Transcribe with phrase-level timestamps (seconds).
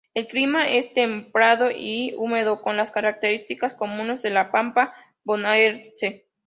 [0.15, 6.25] El clima es templado y húmedo, con las características comunes de la pampa bonaerense.